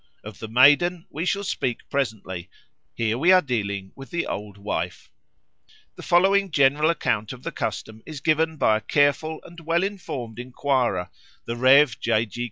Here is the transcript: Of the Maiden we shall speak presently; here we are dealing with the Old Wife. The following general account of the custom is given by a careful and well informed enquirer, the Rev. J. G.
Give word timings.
Of 0.23 0.39
the 0.39 0.47
Maiden 0.47 1.05
we 1.11 1.25
shall 1.27 1.43
speak 1.43 1.87
presently; 1.91 2.49
here 2.95 3.19
we 3.19 3.31
are 3.31 3.39
dealing 3.39 3.91
with 3.95 4.09
the 4.09 4.25
Old 4.25 4.57
Wife. 4.57 5.11
The 5.95 6.01
following 6.01 6.49
general 6.49 6.89
account 6.89 7.33
of 7.33 7.43
the 7.43 7.51
custom 7.51 8.01
is 8.03 8.19
given 8.19 8.57
by 8.57 8.77
a 8.77 8.81
careful 8.81 9.41
and 9.43 9.59
well 9.59 9.83
informed 9.83 10.39
enquirer, 10.39 11.11
the 11.45 11.55
Rev. 11.55 11.99
J. 11.99 12.25
G. 12.25 12.39